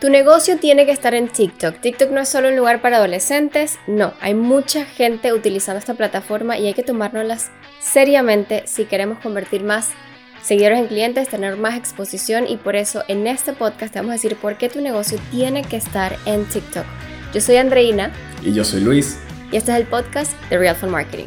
[0.00, 1.80] Tu negocio tiene que estar en TikTok.
[1.80, 6.56] TikTok no es solo un lugar para adolescentes, no, hay mucha gente utilizando esta plataforma
[6.56, 7.50] y hay que tomárnoslas
[7.80, 9.88] seriamente si queremos convertir más
[10.40, 14.14] seguidores en clientes, tener más exposición y por eso en este podcast te vamos a
[14.14, 16.84] decir por qué tu negocio tiene que estar en TikTok.
[17.34, 18.12] Yo soy Andreina.
[18.44, 19.18] Y yo soy Luis.
[19.50, 21.26] Y este es el podcast de Real Fun Marketing.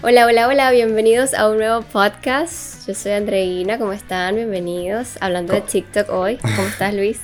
[0.00, 2.88] Hola, hola, hola, bienvenidos a un nuevo podcast.
[2.88, 4.36] Yo soy Andreina, ¿cómo están?
[4.36, 5.18] Bienvenidos.
[5.20, 6.38] Hablando de TikTok hoy.
[6.38, 7.20] ¿Cómo estás, Luis?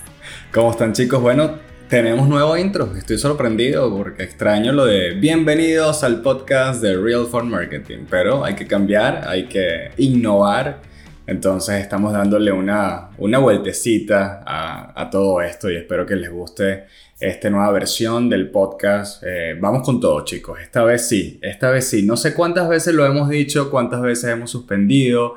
[0.51, 1.21] ¿Cómo están chicos?
[1.21, 1.59] Bueno,
[1.91, 2.97] tenemos nuevo intro.
[2.97, 8.07] Estoy sorprendido porque extraño lo de bienvenidos al podcast de Real Fun Marketing.
[8.09, 10.81] Pero hay que cambiar, hay que innovar.
[11.27, 16.87] Entonces estamos dándole una, una vueltecita a, todo esto y espero que les guste
[17.21, 19.23] esta nueva versión del podcast.
[19.27, 22.05] Eh, vamos con todo chicos, esta vez sí, esta vez sí.
[22.05, 25.35] No sé cuántas veces lo hemos dicho, cuántas veces hemos suspendido.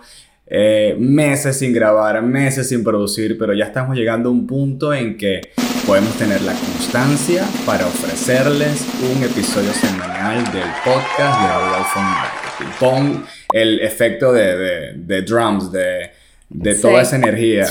[0.54, 5.16] Eh, meses sin grabar, meses sin producir, pero ya estamos llegando a un punto en
[5.16, 5.40] que
[5.88, 8.86] podemos tener la constancia para ofrecerles
[9.16, 12.79] un episodio semanal del podcast de Phone Marketing.
[12.82, 16.12] Pon el efecto de, de, drums, de,
[16.49, 17.66] de toda esa energía,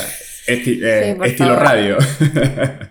[0.47, 1.99] eh, estilo radio.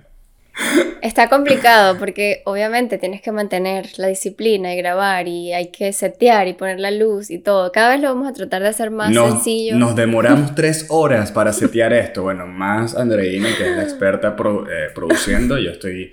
[1.02, 6.48] Está complicado porque obviamente tienes que mantener la disciplina y grabar y hay que setear
[6.48, 7.72] y poner la luz y todo.
[7.72, 9.78] Cada vez lo vamos a tratar de hacer más sencillo.
[9.78, 12.24] Nos demoramos tres horas para setear esto.
[12.24, 15.58] Bueno, más Andreina, que es la experta eh, produciendo.
[15.58, 16.12] Yo estoy,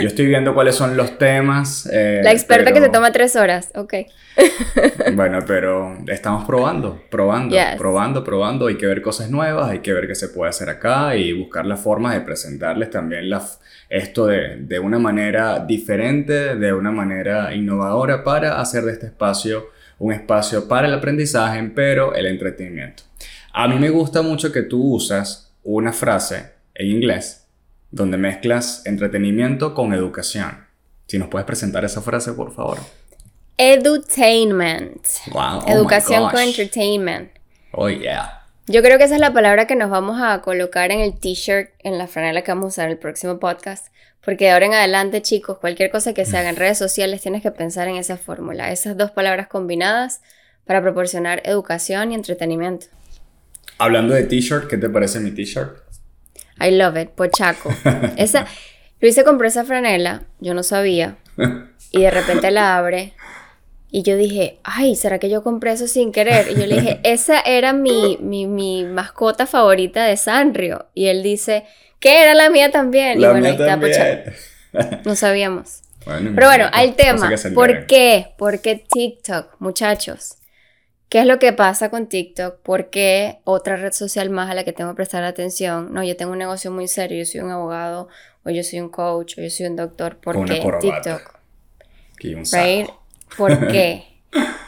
[0.00, 1.88] yo estoy viendo cuáles son los temas.
[1.92, 3.94] Eh, la experta que se toma tres horas, ok.
[5.14, 8.66] bueno, pero estamos probando, probando, probando, probando.
[8.68, 11.66] Hay que ver cosas nuevas, hay que ver qué se puede hacer acá y buscar
[11.66, 13.60] la forma de presentarles también las
[13.90, 19.66] esto de, de, una manera diferente, de una manera innovadora para hacer de este espacio
[19.98, 23.02] un espacio para el aprendizaje, pero el entretenimiento.
[23.52, 27.46] A mí me gusta mucho que tú usas una frase en inglés
[27.90, 30.66] donde mezclas entretenimiento con educación.
[31.06, 32.78] Si nos puedes presentar esa frase, por favor.
[33.58, 35.06] Edutainment.
[35.32, 35.64] Wow.
[35.66, 37.30] Oh educación con entertainment.
[37.72, 38.39] Oh, yeah.
[38.70, 41.70] Yo creo que esa es la palabra que nos vamos a colocar en el t-shirt,
[41.80, 43.88] en la franela que vamos a usar en el próximo podcast.
[44.24, 47.42] Porque de ahora en adelante, chicos, cualquier cosa que se haga en redes sociales tienes
[47.42, 50.20] que pensar en esa fórmula, esas dos palabras combinadas
[50.66, 52.86] para proporcionar educación y entretenimiento.
[53.76, 55.78] Hablando de t-shirt, ¿qué te parece mi t-shirt?
[56.60, 57.74] I love it, pochaco.
[58.16, 58.46] Esa,
[59.00, 61.16] Luis se compró esa franela, yo no sabía,
[61.90, 63.14] y de repente la abre
[63.92, 66.48] y yo dije, ay, ¿será que yo compré eso sin querer?
[66.50, 70.86] Y yo le dije, esa era mi, mi, mascota favorita de Sanrio.
[70.94, 71.64] Y él dice,
[71.98, 73.20] ¿qué era la mía también?
[73.20, 75.82] La y bueno, ahí está pues, No sabíamos.
[76.04, 77.30] Pero bueno, al tema.
[77.54, 78.28] ¿Por qué?
[78.38, 80.36] ¿Por qué TikTok, muchachos?
[81.08, 82.60] ¿Qué es lo que pasa con TikTok?
[82.60, 85.92] ¿Por qué otra red social más a la que tengo que prestar atención?
[85.92, 88.08] No, yo tengo un negocio muy serio, yo soy un abogado,
[88.44, 90.18] o yo soy un coach, o yo soy un doctor.
[90.18, 91.40] ¿Por qué TikTok?
[92.36, 92.46] un
[93.36, 94.10] ¿Por qué?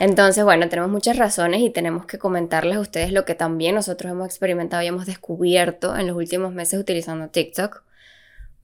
[0.01, 4.11] Entonces, bueno, tenemos muchas razones y tenemos que comentarles a ustedes lo que también nosotros
[4.11, 7.83] hemos experimentado y hemos descubierto en los últimos meses utilizando TikTok,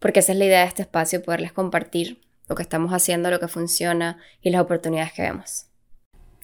[0.01, 3.39] porque esa es la idea de este espacio, poderles compartir lo que estamos haciendo, lo
[3.39, 5.67] que funciona y las oportunidades que vemos.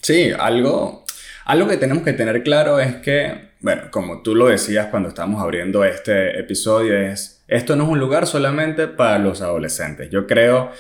[0.02, 1.04] Sí, algo,
[1.46, 5.42] algo que tenemos que tener claro es que, bueno, como tú lo decías cuando estábamos
[5.42, 10.10] abriendo este episodio, es, esto no es un lugar solamente para los adolescentes.
[10.10, 10.70] Yo creo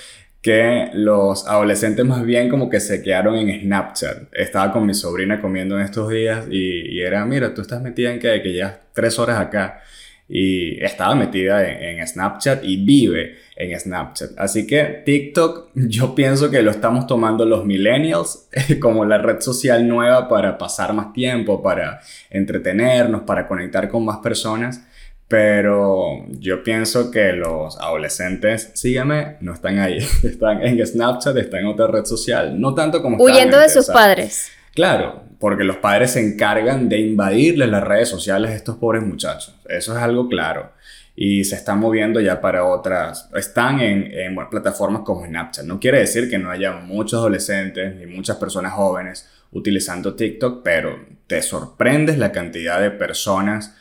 [0.44, 4.24] que los adolescentes más bien como que se quedaron en Snapchat.
[4.30, 8.18] Estaba con mi sobrina comiendo en estos días y, era, mira, tú estás metida en
[8.18, 9.80] que, que ya tres horas acá
[10.28, 14.32] y estaba metida en, en, Snapchat y vive en Snapchat.
[14.36, 18.46] Así que TikTok yo pienso que lo estamos tomando los millennials
[18.82, 24.18] como la red social nueva para pasar más tiempo, para entretenernos, para conectar con más
[24.18, 24.82] personas.
[25.28, 29.98] Pero yo pienso que los adolescentes, sígueme, no están ahí.
[30.22, 32.60] Están en Snapchat, están en otra red social.
[32.60, 33.16] No tanto como...
[33.22, 34.50] Huyendo de sus padres.
[34.74, 39.54] Claro, porque los padres se encargan de invadirles las redes sociales a estos pobres muchachos.
[39.66, 40.72] Eso es algo claro.
[41.16, 43.30] Y se están moviendo ya para otras.
[43.34, 45.64] Están en, en plataformas como Snapchat.
[45.64, 50.98] No quiere decir que no haya muchos adolescentes ni muchas personas jóvenes utilizando TikTok, pero
[51.26, 53.74] te sorprendes la cantidad de personas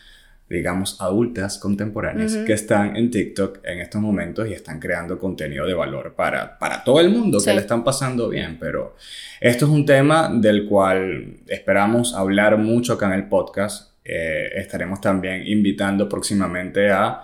[0.49, 5.73] digamos, adultas contemporáneas que están en TikTok en estos momentos y están creando contenido de
[5.73, 8.57] valor para, para todo el mundo que le están pasando bien.
[8.59, 8.95] Pero
[9.41, 13.93] esto es un tema del cual esperamos hablar mucho acá en el podcast.
[14.05, 17.23] Eh, estaremos también invitando próximamente a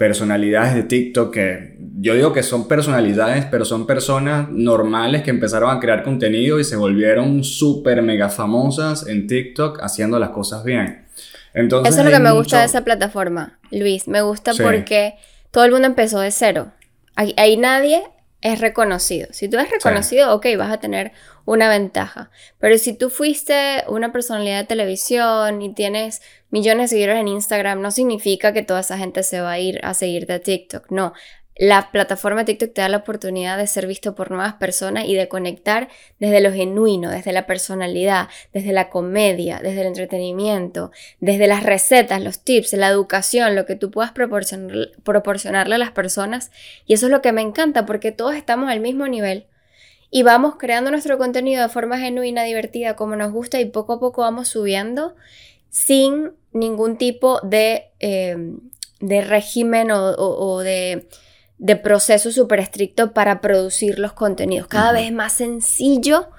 [0.00, 5.76] personalidades de TikTok que yo digo que son personalidades, pero son personas normales que empezaron
[5.76, 11.04] a crear contenido y se volvieron súper mega famosas en TikTok haciendo las cosas bien.
[11.54, 14.08] Eso es lo que me gusta de esa plataforma, Luis.
[14.08, 15.14] Me gusta porque
[15.50, 16.72] todo el mundo empezó de cero.
[17.16, 18.02] Ahí, nadie
[18.40, 19.28] es reconocido.
[19.32, 21.12] Si tú eres reconocido, ok, vas a tener
[21.44, 22.30] una ventaja.
[22.58, 27.80] Pero si tú fuiste una personalidad de televisión y tienes millones de seguidores en Instagram,
[27.82, 30.90] no significa que toda esa gente se va a ir a seguirte a TikTok.
[30.90, 31.12] No,
[31.60, 35.28] la plataforma TikTok te da la oportunidad de ser visto por nuevas personas y de
[35.28, 40.90] conectar desde lo genuino, desde la personalidad, desde la comedia, desde el entretenimiento,
[41.20, 46.50] desde las recetas, los tips, la educación, lo que tú puedas proporcionarle a las personas.
[46.86, 49.44] Y eso es lo que me encanta porque todos estamos al mismo nivel
[50.10, 54.00] y vamos creando nuestro contenido de forma genuina, divertida, como nos gusta y poco a
[54.00, 55.14] poco vamos subiendo
[55.68, 58.38] sin ningún tipo de, eh,
[59.00, 61.06] de régimen o de
[61.60, 64.66] de proceso súper estricto para producir los contenidos.
[64.66, 66.30] Cada vez más sencillo.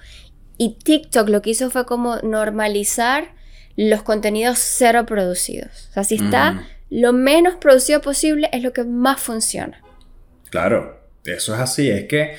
[0.57, 3.35] Y TikTok lo que hizo fue como normalizar
[3.75, 5.89] los contenidos cero producidos.
[5.89, 9.81] O sea, si está lo menos producido posible, es lo que más funciona.
[10.49, 11.89] Claro, eso es así.
[11.89, 12.35] Es que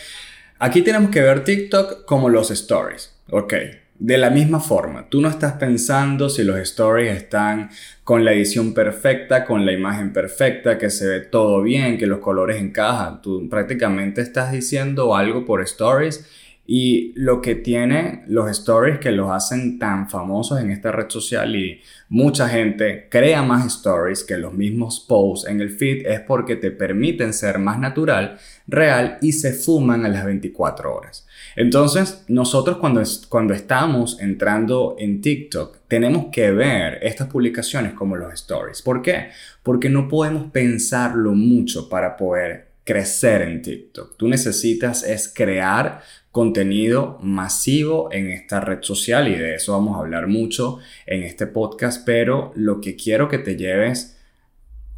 [0.58, 3.14] aquí tenemos que ver TikTok como los stories.
[3.30, 3.54] Ok,
[4.04, 7.70] de la misma forma, tú no estás pensando si los stories están
[8.02, 12.18] con la edición perfecta, con la imagen perfecta, que se ve todo bien, que los
[12.18, 13.22] colores encajan.
[13.22, 16.28] Tú prácticamente estás diciendo algo por stories
[16.66, 21.54] y lo que tiene los stories que los hacen tan famosos en esta red social
[21.54, 26.56] y mucha gente crea más stories que los mismos posts en el feed es porque
[26.56, 31.24] te permiten ser más natural, real y se fuman a las 24 horas.
[31.56, 38.32] Entonces, nosotros cuando, cuando estamos entrando en TikTok, tenemos que ver estas publicaciones como los
[38.34, 38.82] stories.
[38.82, 39.28] ¿Por qué?
[39.62, 44.16] Porque no podemos pensarlo mucho para poder crecer en TikTok.
[44.16, 50.00] Tú necesitas es crear contenido masivo en esta red social y de eso vamos a
[50.00, 54.18] hablar mucho en este podcast, pero lo que quiero que te lleves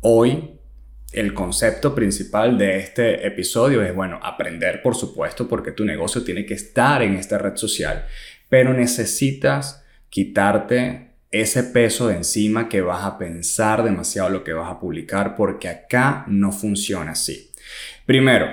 [0.00, 0.58] hoy
[1.14, 6.44] el concepto principal de este episodio es, bueno, aprender, por supuesto, porque tu negocio tiene
[6.44, 8.06] que estar en esta red social,
[8.49, 14.70] pero necesitas quitarte ese peso de encima que vas a pensar demasiado lo que vas
[14.70, 17.50] a publicar, porque acá no funciona así.
[18.06, 18.46] Primero,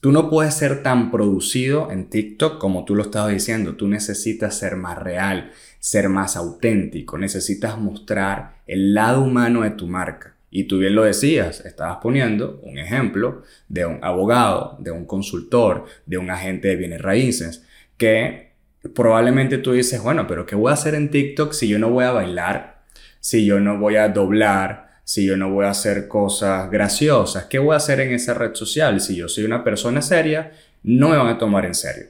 [0.00, 4.56] tú no puedes ser tan producido en TikTok como tú lo estabas diciendo, tú necesitas
[4.56, 10.37] ser más real, ser más auténtico, necesitas mostrar el lado humano de tu marca.
[10.50, 15.84] Y tú bien lo decías, estabas poniendo un ejemplo de un abogado, de un consultor,
[16.06, 17.64] de un agente de bienes raíces,
[17.96, 18.52] que
[18.94, 22.04] probablemente tú dices, bueno, pero ¿qué voy a hacer en TikTok si yo no voy
[22.04, 22.82] a bailar,
[23.20, 27.44] si yo no voy a doblar, si yo no voy a hacer cosas graciosas?
[27.44, 29.00] ¿Qué voy a hacer en esa red social?
[29.00, 30.52] Si yo soy una persona seria,
[30.82, 32.06] no me van a tomar en serio.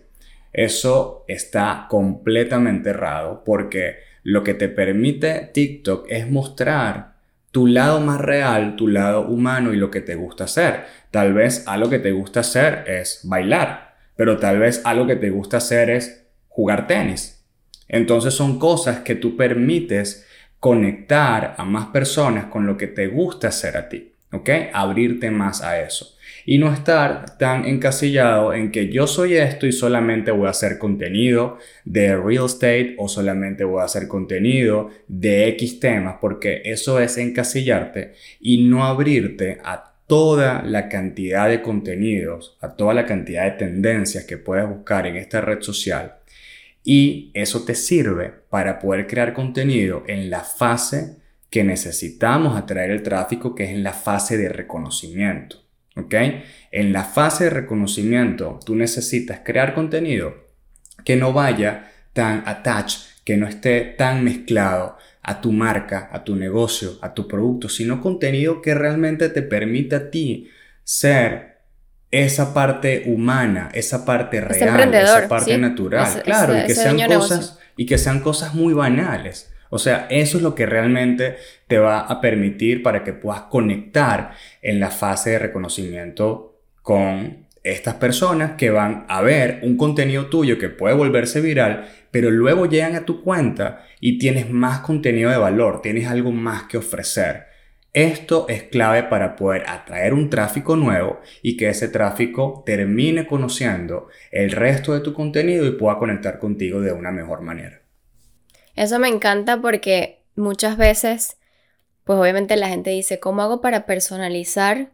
[0.52, 7.17] Eso está completamente errado porque lo que te permite TikTok es mostrar
[7.50, 10.84] tu lado más real, tu lado humano y lo que te gusta hacer.
[11.10, 15.30] Tal vez algo que te gusta hacer es bailar, pero tal vez algo que te
[15.30, 17.44] gusta hacer es jugar tenis.
[17.88, 20.26] Entonces son cosas que tú permites
[20.60, 24.50] conectar a más personas con lo que te gusta hacer a ti, ¿ok?
[24.72, 26.17] Abrirte más a eso
[26.50, 30.78] y no estar tan encasillado en que yo soy esto y solamente voy a hacer
[30.78, 37.00] contenido de real estate o solamente voy a hacer contenido de X temas, porque eso
[37.00, 43.44] es encasillarte y no abrirte a toda la cantidad de contenidos, a toda la cantidad
[43.44, 46.14] de tendencias que puedes buscar en esta red social.
[46.82, 51.18] Y eso te sirve para poder crear contenido en la fase
[51.50, 55.67] que necesitamos atraer el tráfico, que es en la fase de reconocimiento.
[55.99, 56.14] ¿Ok?
[56.71, 60.35] En la fase de reconocimiento, tú necesitas crear contenido
[61.05, 66.37] que no vaya tan attached, que no esté tan mezclado a tu marca, a tu
[66.37, 70.49] negocio, a tu producto, sino contenido que realmente te permita a ti
[70.85, 71.59] ser
[72.11, 76.23] esa parte humana, esa parte real, esa parte natural.
[76.25, 79.52] claro, y que sean cosas y que sean cosas muy banales.
[79.70, 84.32] O sea, eso es lo que realmente te va a permitir para que puedas conectar
[84.62, 90.58] en la fase de reconocimiento con estas personas que van a ver un contenido tuyo
[90.58, 95.37] que puede volverse viral, pero luego llegan a tu cuenta y tienes más contenido de
[95.37, 97.46] valor, tienes algo más que ofrecer.
[97.92, 104.08] Esto es clave para poder atraer un tráfico nuevo y que ese tráfico termine conociendo
[104.30, 107.80] el resto de tu contenido y pueda conectar contigo de una mejor manera.
[108.78, 111.37] Eso me encanta porque muchas veces,
[112.04, 114.92] pues obviamente la gente dice, ¿cómo hago para personalizar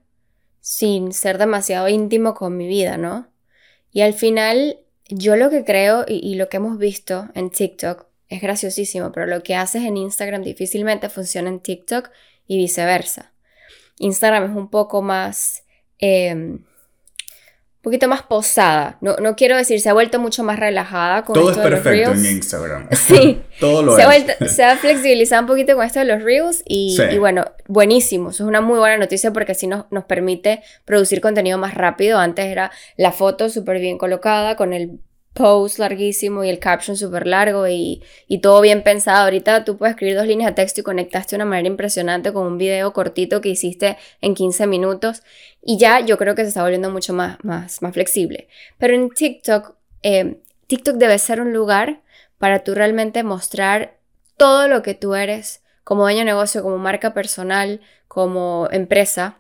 [0.63, 3.29] sin ser demasiado íntimo con mi vida, no?
[3.93, 4.79] Y al final,
[5.11, 9.43] yo lo que creo y, lo que hemos visto en TikTok es graciosísimo, pero lo
[9.43, 12.09] que haces en Instagram difícilmente funciona en TikTok
[12.47, 13.35] y viceversa.
[13.99, 15.65] Instagram es un poco más
[15.99, 16.65] em,
[17.85, 18.99] poquito más posada.
[19.01, 21.71] No, no quiero decir, se ha vuelto mucho más relajada con Todo esto es de
[21.71, 22.25] los perfecto Reels.
[22.27, 22.89] en Instagram.
[22.97, 23.43] Sí.
[23.61, 24.25] Todo lo se, ha es.
[24.25, 27.03] vuelto- se ha flexibilizado un poquito con esto de los Reels y, Sí.
[27.15, 28.31] y bueno, buenísimo.
[28.31, 32.19] Eso es una muy buena noticia porque así nos, nos permite producir contenido más rápido.
[32.19, 34.99] Antes era la foto súper bien colocada con el
[35.35, 39.25] post larguísimo y el caption súper largo y, y todo bien pensado.
[39.25, 42.47] Ahorita tú puedes escribir dos líneas de texto y conectaste de una manera impresionante con
[42.47, 45.23] un video cortito que hiciste en 15 minutos
[45.61, 48.49] y ya yo creo que se está volviendo mucho más, más, más flexible.
[48.79, 50.39] Pero en TikTok, eh,
[50.69, 52.01] TikTok debe ser un lugar
[52.39, 53.99] para tú realmente mostrar
[54.37, 59.39] todo lo que tú eres como dueño de negocio, como marca personal, como empresa,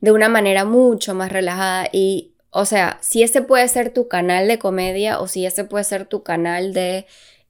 [0.00, 4.48] de una manera mucho más relajada y, o sea, si ese puede ser tu canal
[4.48, 7.06] de comedia o si ese puede ser tu canal de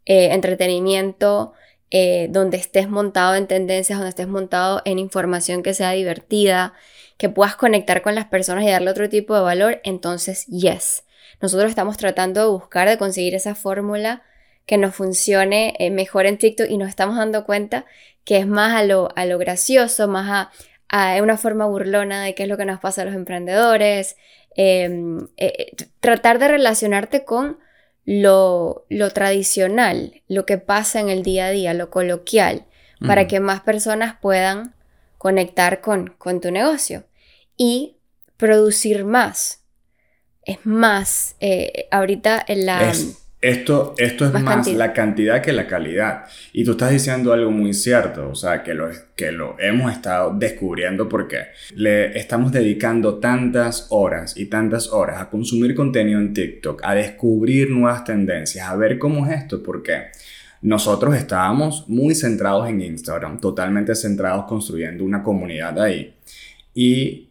[0.06, 1.52] eh, entretenimiento,
[1.90, 6.74] eh, donde estés montado en tendencias, donde estés montado en información que sea divertida,
[7.16, 11.04] que puedas conectar con las personas y darle otro tipo de valor, entonces, yes.
[11.40, 14.22] Nosotros estamos tratando de buscar, de conseguir esa fórmula
[14.66, 17.86] que nos funcione eh, mejor en TikTok y nos estamos dando cuenta
[18.24, 20.50] que es más a lo, a lo gracioso, más
[20.90, 24.16] a, a una forma burlona de qué es lo que nos pasa a los emprendedores,
[24.58, 24.90] eh,
[25.38, 27.58] eh, tratar de relacionarte con
[28.04, 32.66] lo, lo tradicional, lo que pasa en el día a día, lo coloquial,
[33.06, 34.74] para que más personas puedan
[35.18, 37.04] conectar con, con tu negocio
[37.56, 37.96] y
[38.36, 39.60] producir más.
[40.44, 42.90] Es más, eh, ahorita en la...
[42.90, 46.24] Es- esto, esto es Más la cantidad que la calidad.
[46.52, 50.34] Y tú estás diciendo algo muy cierto, o sea, que lo, que lo hemos estado
[50.36, 56.80] descubriendo porque le estamos dedicando tantas horas y tantas horas a consumir contenido en TikTok,
[56.82, 60.06] a descubrir nuevas tendencias, a ver cómo es esto, porque
[60.60, 66.14] nosotros estábamos muy centrados en Instagram, totalmente centrados construyendo una comunidad ahí.
[66.74, 67.28] Y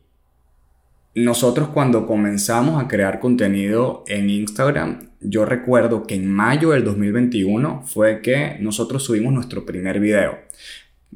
[1.16, 7.84] nosotros cuando comenzamos a crear contenido en Instagram, yo recuerdo que en mayo del 2021
[7.86, 10.40] fue que nosotros subimos nuestro primer video.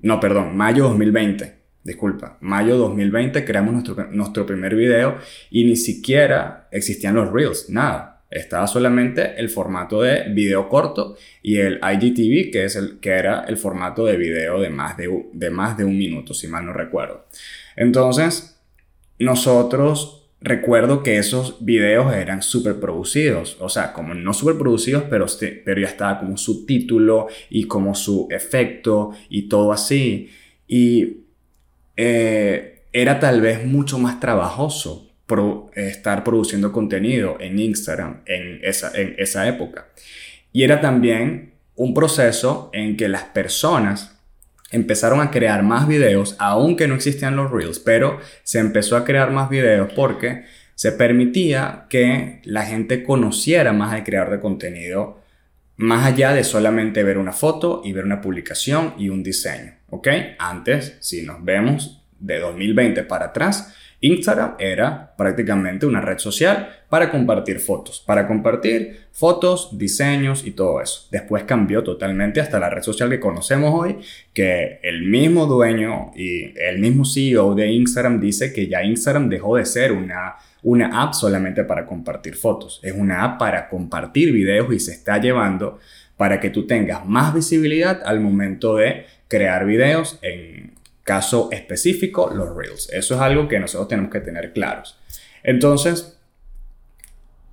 [0.02, 1.62] No, perdón, mayo 2020.
[1.84, 5.18] Disculpa, mayo 2020 creamos nuestro, nuestro primer video
[5.50, 8.24] y ni siquiera existían los Reels, nada.
[8.30, 13.42] Estaba solamente el formato de video corto y el IGTV, que, es el, que era
[13.42, 16.72] el formato de video de más de, de más de un minuto, si mal no
[16.72, 17.26] recuerdo.
[17.76, 18.58] Entonces,
[19.20, 25.26] nosotros recuerdo que esos videos eran súper producidos, o sea, como no súper producidos, pero,
[25.26, 30.30] este- pero ya estaba como su título y como su efecto y todo así.
[30.68, 31.18] Y
[31.98, 38.92] eh, era tal vez mucho más trabajoso pro- estar produciendo contenido en Instagram en esa,
[39.00, 39.88] en esa época.
[40.54, 44.18] Y era también un proceso en que las personas
[44.72, 49.32] empezaron a crear más videos, aunque no existían los reels, pero se empezó a crear
[49.32, 55.22] más videos porque se permitía que la gente conociera más al creador de contenido,
[55.78, 60.08] más allá de solamente ver una foto y ver una publicación y un diseño, ¿ok?
[60.40, 67.12] Antes, si nos vemos de 2020 para atrás, Instagram era prácticamente una red social para
[67.12, 71.08] compartir fotos, para compartir fotos, diseños y todo eso.
[71.12, 73.98] Después cambió totalmente hasta la red social que conocemos hoy,
[74.34, 79.56] que el mismo dueño y el mismo CEO de Instagram dice que ya Instagram dejó
[79.58, 84.74] de ser una, una app solamente para compartir fotos, es una app para compartir videos
[84.74, 85.78] y se está llevando
[86.18, 92.56] para que tú tengas más visibilidad al momento de crear videos en caso específico, los
[92.56, 92.90] Reels.
[92.92, 95.00] Eso es algo que nosotros tenemos que tener claros.
[95.44, 96.18] Entonces,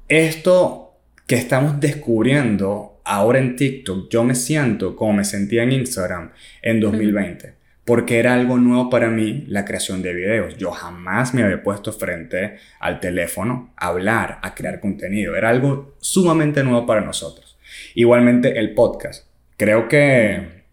[0.08, 0.94] esto
[1.26, 6.80] que estamos descubriendo ahora en TikTok, yo me siento como me sentía en Instagram en
[6.80, 10.56] 2020, porque era algo nuevo para mí la creación de videos.
[10.56, 15.36] Yo jamás me había puesto frente al teléfono a hablar, a crear contenido.
[15.36, 17.58] Era algo sumamente nuevo para nosotros.
[17.94, 19.26] Igualmente el podcast.
[19.56, 20.64] Creo que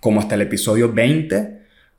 [0.00, 1.55] como hasta el episodio 20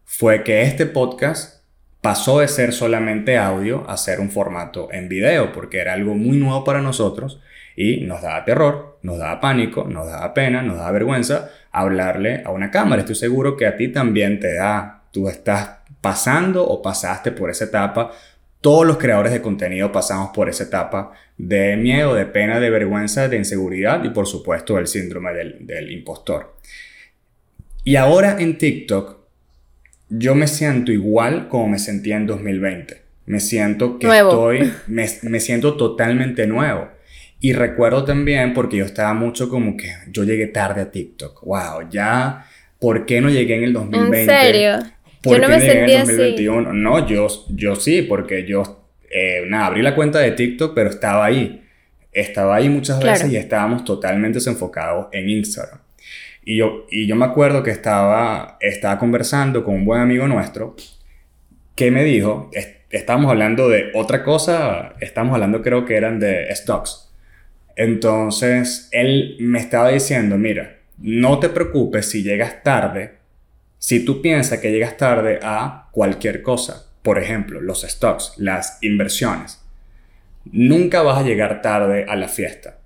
[0.10, 1.64] fue que este podcast
[2.02, 6.38] pasó de ser solamente audio a ser un formato en video, porque era algo muy
[6.38, 7.42] nuevo para nosotros
[7.76, 12.52] y nos daba terror, nos daba pánico, nos daba pena, nos daba vergüenza hablarle a
[12.52, 13.02] una cámara.
[13.02, 17.66] Estoy seguro que a ti también te da, tú estás pasando o pasaste por esa
[17.66, 18.12] etapa.
[18.62, 23.28] Todos los creadores de contenido pasamos por esa etapa de miedo, de pena, de vergüenza,
[23.28, 26.56] de inseguridad y por supuesto el síndrome del, del impostor.
[27.84, 29.17] Y ahora en TikTok
[30.10, 33.02] yo me siento igual como me sentía en 2020.
[33.26, 34.52] Me siento que Nuevo.
[34.52, 36.90] estoy, me, me siento totalmente nuevo.
[37.40, 41.44] Y recuerdo también, porque yo estaba mucho como que yo llegué tarde a TikTok.
[41.44, 42.46] Wow, ya,
[42.80, 44.20] ¿por qué no llegué en el 2020?
[44.22, 44.80] ¿En serio?
[45.24, 46.48] yo no me sentía así.
[46.74, 51.26] No, yo, yo sí, porque yo, eh, nada, abrí la cuenta de TikTok, pero estaba
[51.26, 51.64] ahí.
[52.12, 55.80] Estaba ahí muchas veces y estábamos totalmente desenfocados en Instagram.
[56.50, 60.78] Y yo, y yo me acuerdo que estaba, estaba conversando con un buen amigo nuestro
[61.76, 62.50] que me dijo,
[62.90, 67.14] estábamos hablando de otra cosa, estamos hablando creo que eran de stocks.
[67.76, 73.16] Entonces, él me estaba diciendo, mira, no te preocupes si llegas tarde,
[73.78, 79.62] si tú piensas que llegas tarde a cualquier cosa, por ejemplo, los stocks, las inversiones,
[80.46, 82.77] nunca vas a llegar tarde a la fiesta.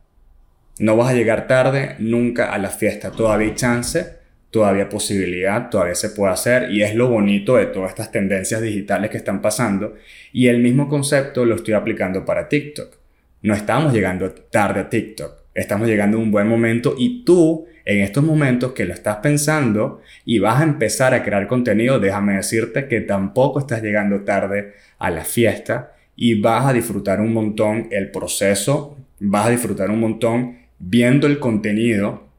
[0.80, 3.12] No vas a llegar tarde nunca a la fiesta.
[3.12, 4.06] Todavía chance,
[4.50, 9.10] todavía posibilidad, todavía se puede hacer y es lo bonito de todas estas tendencias digitales
[9.10, 9.96] que están pasando.
[10.34, 12.98] Y el mismo concepto lo estoy aplicando para TikTok.
[13.44, 18.02] No estamos llegando tarde a TikTok, estamos llegando a un buen momento y tú en
[18.02, 22.88] estos momentos que lo estás pensando y vas a empezar a crear contenido, déjame decirte
[22.88, 28.12] que tampoco estás llegando tarde a la fiesta y vas a disfrutar un montón el
[28.12, 32.30] proceso, vas a disfrutar un montón viendo el contenido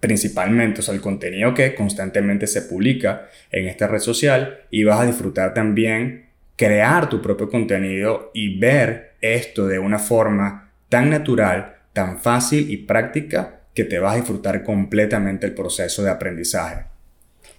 [0.00, 5.00] principalmente, o sea, el contenido que constantemente se publica en esta red social y vas
[5.00, 11.76] a disfrutar también crear tu propio contenido y ver esto de una forma tan natural,
[11.92, 16.86] tan fácil y práctica que te vas a disfrutar completamente el proceso de aprendizaje.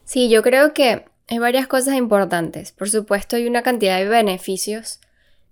[0.05, 2.71] Sí, yo creo que hay varias cosas importantes.
[2.71, 4.99] Por supuesto, hay una cantidad de beneficios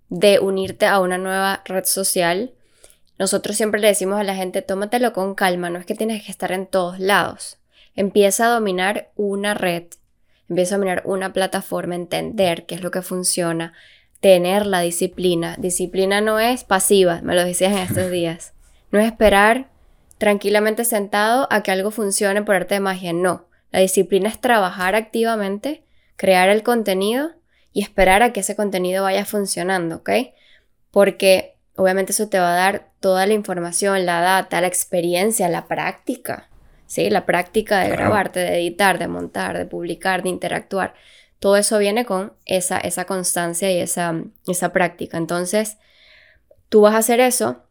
[0.10, 2.54] de unirte a una nueva red social
[3.20, 6.32] nosotros siempre le decimos a la gente, tómatelo con calma, no es que tienes que
[6.32, 7.58] estar en todos lados.
[7.96, 9.84] Empieza a dominar una red,
[10.50, 13.74] empieza a dominar una plataforma, entender qué es lo que funciona,
[14.20, 15.56] tener la disciplina.
[15.58, 18.54] Disciplina no es pasiva, me lo decías en estos días.
[18.92, 19.70] No es esperar
[20.20, 23.48] tranquilamente sentado a que algo funcione por arte de magia, no.
[23.72, 25.84] La disciplina es trabajar activamente,
[26.16, 27.32] crear el contenido
[27.74, 30.10] y esperar a que ese contenido vaya funcionando, ¿ok?
[30.92, 35.68] Porque obviamente eso te va a dar toda la información, la data, la experiencia, la
[35.68, 36.50] práctica.
[36.88, 37.10] ¿sí?
[37.10, 40.96] La práctica de grabarte, de editar, de montar, de publicar, de interactuar.
[41.40, 45.18] Todo eso viene con esa, esa constancia y esa, esa práctica.
[45.18, 45.78] Entonces,
[46.68, 47.64] tú vas a hacer eso,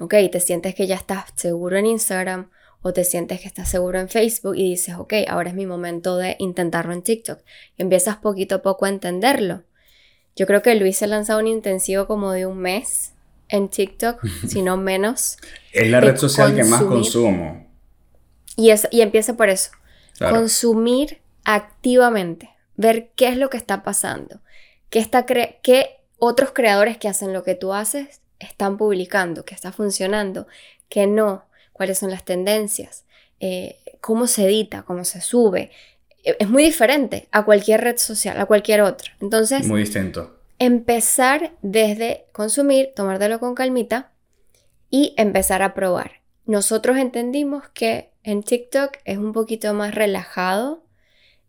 [0.00, 2.50] ok, te sientes que ya estás seguro en Instagram
[2.82, 6.18] o te sientes que estás seguro en Facebook y dices, ok, ahora es mi momento
[6.18, 7.40] de intentarlo en TikTok.
[7.78, 9.62] Y empiezas poquito a poco a entenderlo.
[10.36, 13.15] Yo creo que Luis se lanzado un intensivo como de un mes
[13.48, 15.38] en TikTok, sino menos.
[15.72, 17.66] Es la red social que más consumo.
[18.56, 19.70] Y, es, y empieza por eso.
[20.18, 22.50] Consumir activamente.
[22.76, 24.40] Ver qué es lo que está pasando.
[24.90, 29.72] Qué, está qué otros creadores que hacen lo que tú haces están publicando, qué está
[29.72, 30.46] funcionando,
[30.88, 33.04] qué no, cuáles son las tendencias,
[33.40, 35.70] eh, cómo se edita, cómo se sube.
[36.22, 39.12] E, es muy diferente a cualquier red social, a cualquier otra.
[39.20, 39.66] Entonces...
[39.66, 44.12] Muy distinto empezar desde consumir, tomártelo con calmita
[44.90, 46.22] y empezar a probar.
[46.44, 50.84] Nosotros entendimos que en TikTok es un poquito más relajado,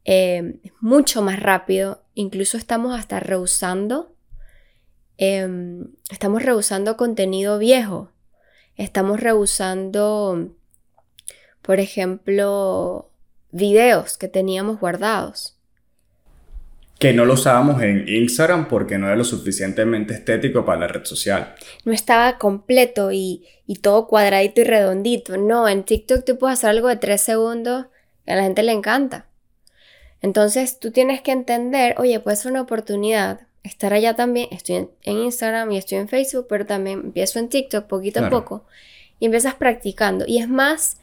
[0.05, 4.15] eh, mucho más rápido, incluso estamos hasta rehusando,
[5.17, 8.11] em, estamos rehusando contenido viejo,
[8.75, 10.55] estamos rehusando,
[11.61, 13.11] por ejemplo,
[13.51, 15.56] videos que teníamos guardados
[16.99, 21.05] que no lo usábamos en Instagram porque no era lo suficientemente estético para la red
[21.05, 21.53] social.
[21.85, 23.45] No estaba completo y,
[23.81, 25.37] todo cuadradito y redondito.
[25.37, 27.85] No, en TikTok tú puedes hacer algo de tres segundos
[28.25, 29.27] y a la gente le encanta.
[30.21, 34.47] Entonces tú tienes que entender, oye, puede ser una oportunidad estar allá también.
[34.51, 38.65] Estoy en, Instagram y estoy en Facebook, pero también empiezo en TikTok poquito a poco
[39.19, 40.25] y empiezas practicando.
[40.27, 40.97] Y es más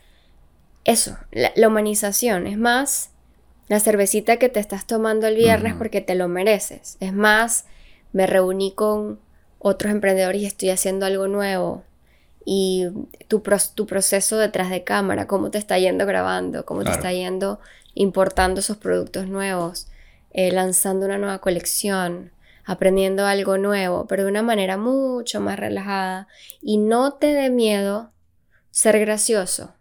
[0.85, 3.14] eso, la humanización, es más
[3.69, 6.97] la cervecita que te estás tomando el viernes porque te lo mereces.
[7.01, 7.67] Es más,
[8.13, 9.21] me reuní con
[9.59, 11.85] otros emprendedores y estoy haciendo algo nuevo.
[12.45, 12.89] Y
[13.29, 13.43] tu,
[13.75, 17.59] tu proceso detrás de cámara, cómo te está yendo grabando, cómo te está yendo
[17.95, 19.89] importando esos productos nuevos,
[20.31, 22.33] eh, lanzando una nueva colección,
[22.67, 26.29] aprendiendo algo nuevo, pero de una manera mucho más relajada.
[26.61, 28.13] Y no te dé miedo
[28.71, 29.73] ser gracioso.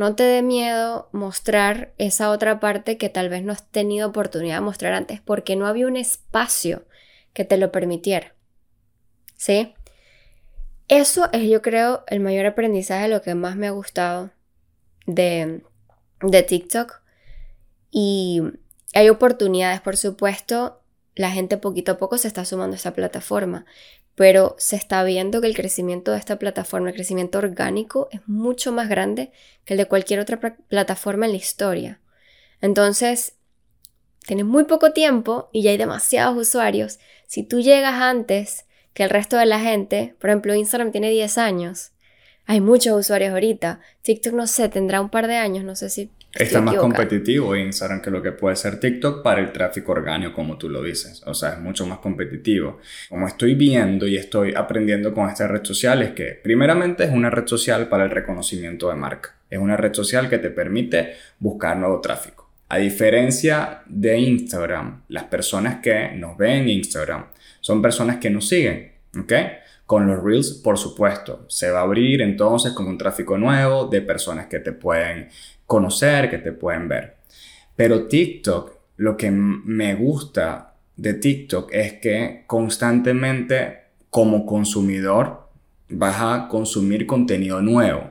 [0.00, 4.54] No te dé miedo mostrar esa otra parte que tal vez no has tenido oportunidad
[4.54, 6.86] de mostrar antes porque no había un espacio
[7.34, 8.34] que te lo permitiera.
[9.36, 9.74] ¿Sí?
[10.88, 14.30] Eso es, yo creo, el mayor aprendizaje, lo que más me ha gustado
[15.04, 15.64] de,
[16.22, 17.02] de TikTok.
[17.90, 18.40] Y
[18.94, 20.80] hay oportunidades, por supuesto.
[21.14, 23.66] La gente poquito a poco se está sumando a esta plataforma
[24.20, 28.70] pero se está viendo que el crecimiento de esta plataforma, el crecimiento orgánico, es mucho
[28.70, 29.32] más grande
[29.64, 32.00] que el de cualquier otra plataforma en la historia.
[32.60, 33.36] Entonces,
[34.26, 36.98] tienes muy poco tiempo y ya hay demasiados usuarios.
[37.26, 41.38] Si tú llegas antes que el resto de la gente, por ejemplo, Instagram tiene 10
[41.38, 41.92] años,
[42.44, 43.80] hay muchos usuarios ahorita.
[44.02, 46.10] TikTok, no sé, tendrá un par de años, no sé si.
[46.32, 50.56] Está más competitivo Instagram que lo que puede ser TikTok para el tráfico orgánico, como
[50.56, 51.22] tú lo dices.
[51.26, 52.78] O sea, es mucho más competitivo.
[53.08, 57.30] Como estoy viendo y estoy aprendiendo con esta red social, es que primeramente es una
[57.30, 59.34] red social para el reconocimiento de marca.
[59.50, 62.48] Es una red social que te permite buscar nuevo tráfico.
[62.68, 67.26] A diferencia de Instagram, las personas que nos ven en Instagram
[67.60, 69.32] son personas que nos siguen, ¿ok?
[69.84, 74.00] Con los Reels, por supuesto, se va a abrir entonces con un tráfico nuevo de
[74.02, 75.28] personas que te pueden
[75.70, 77.18] conocer, que te pueden ver.
[77.76, 83.78] Pero TikTok, lo que me gusta de TikTok es que constantemente
[84.10, 85.48] como consumidor
[85.88, 88.10] vas a consumir contenido nuevo.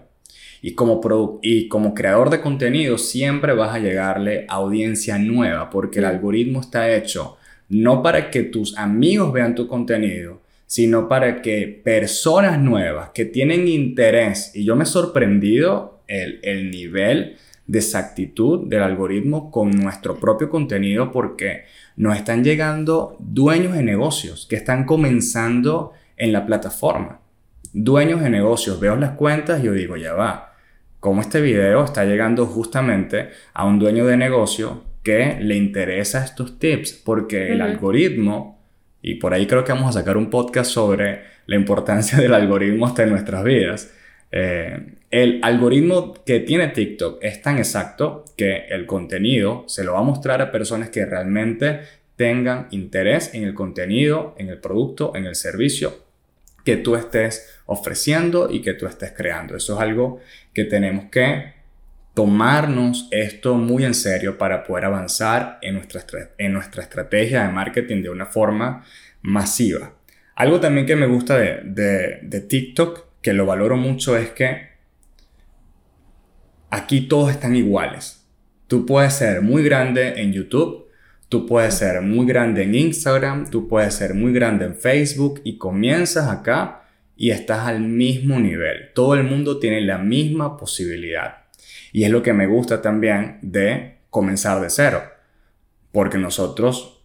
[0.62, 1.02] Y como,
[1.42, 6.62] y como creador de contenido siempre vas a llegarle a audiencia nueva porque el algoritmo
[6.62, 7.36] está hecho
[7.68, 13.68] no para que tus amigos vean tu contenido, sino para que personas nuevas que tienen
[13.68, 17.38] interés, y yo me he sorprendido el, el nivel
[17.70, 21.66] de exactitud del algoritmo con nuestro propio contenido porque
[21.98, 27.20] nos están llegando dueños de negocios que están comenzando en la plataforma.
[27.72, 30.56] Dueños de negocios, veo las cuentas y yo digo, ya va,
[31.00, 36.58] como este video está llegando justamente a un dueño de negocio que le interesa estos
[36.58, 38.64] tips, porque el algoritmo,
[39.04, 42.88] y por ahí creo que vamos a sacar un podcast sobre la importancia del algoritmo
[42.88, 43.94] hasta en nuestras vidas,
[44.32, 50.00] eh, el algoritmo que tiene TikTok es tan exacto que el contenido se lo va
[50.00, 51.82] a mostrar a personas que realmente
[52.16, 56.06] tengan interés en el contenido, en el producto, en el servicio
[56.64, 59.56] que tú estés ofreciendo y que tú estés creando.
[59.56, 60.20] Eso es algo
[60.54, 61.54] que tenemos que
[62.14, 66.04] tomarnos esto muy en serio para poder avanzar en nuestra,
[66.38, 68.86] en nuestra estrategia de marketing de una forma
[69.22, 69.94] masiva.
[70.36, 74.69] Algo también que me gusta de, de TikTok, que lo valoro mucho, es que
[76.70, 78.26] aquí todos están iguales.
[78.68, 80.88] Tú puedes ser muy grande en YouTube,
[81.28, 85.58] tú puedes ser muy grande en Instagram, tú puedes ser muy grande en Facebook y
[85.58, 86.84] comienzas acá
[87.16, 88.92] y estás al mismo nivel.
[88.94, 91.46] Todo el mundo tiene la misma posibilidad.
[91.92, 95.02] Y es lo que me gusta también de comenzar de cero.
[95.92, 97.04] Porque nosotros,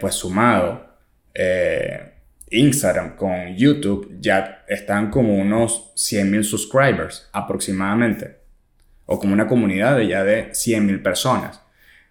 [0.00, 0.88] pues sumado,
[1.34, 2.14] eh,
[2.50, 8.37] Instagram con YouTube ya están como unos 100.000 subscribers aproximadamente.
[9.10, 11.62] O como una comunidad de ya de 100.000 personas.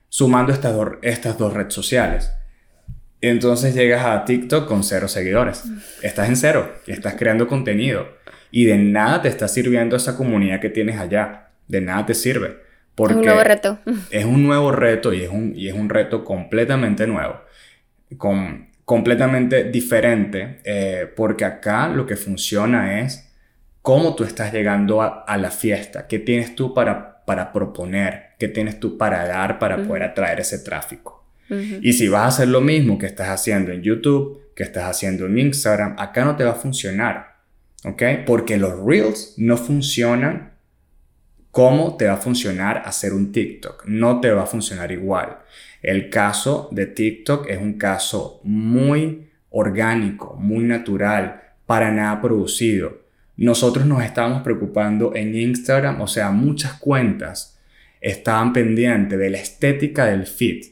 [0.10, 2.31] Sumando estas, estas dos redes sociales.
[3.21, 5.63] Entonces llegas a TikTok con cero seguidores.
[6.01, 8.07] Estás en cero y estás creando contenido.
[8.51, 12.57] Y de nada te está sirviendo esa comunidad que tienes allá de nada te sirve.
[12.95, 13.79] Porque es un nuevo reto.
[14.10, 17.41] Es un nuevo reto y es un, y es un reto completamente nuevo,
[18.17, 23.27] con, completamente diferente, eh, porque acá lo que funciona es
[23.88, 28.82] cómo tú estás llegando a, la fiesta, qué tienes tú para, para proponer, qué tienes
[28.82, 31.26] tú para dar para poder atraer ese tráfico.
[31.82, 35.26] Y si vas a hacer lo mismo que estás haciendo en YouTube, que estás haciendo
[35.28, 37.38] en Instagram, acá no te va a funcionar.
[37.86, 38.04] ¿Ok?
[38.26, 40.52] Porque los reels no funcionan
[41.52, 43.86] cómo te va a funcionar hacer un TikTok.
[43.86, 45.38] No te va a funcionar igual.
[45.82, 53.07] El caso de TikTok es un caso muy orgánico, muy natural, para nada producido.
[53.38, 57.60] Nosotros nos estábamos preocupando en Instagram, o sea, muchas cuentas
[58.02, 60.65] estaban pendientes de la estética del feed.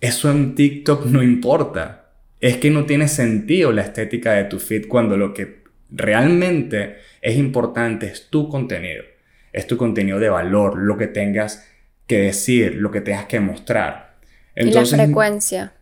[0.00, 1.98] Eso en TikTok no importa.
[2.40, 7.36] Es que no tiene sentido la estética de tu feed cuando lo que realmente es
[7.36, 9.04] importante es tu contenido
[9.52, 11.68] es tu contenido de valor, lo que tengas
[12.06, 14.16] que decir, lo que tengas que mostrar.
[14.54, 15.72] Entonces, y la frecuencia.